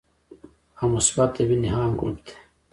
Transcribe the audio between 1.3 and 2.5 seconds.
د وینې عام ګروپ دی